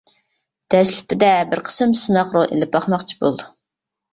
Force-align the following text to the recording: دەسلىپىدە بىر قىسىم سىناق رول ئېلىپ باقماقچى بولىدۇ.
دەسلىپىدە 0.75 1.29
بىر 1.53 1.61
قىسىم 1.67 1.93
سىناق 2.05 2.35
رول 2.39 2.49
ئېلىپ 2.49 2.75
باقماقچى 2.79 3.21
بولىدۇ. 3.21 3.51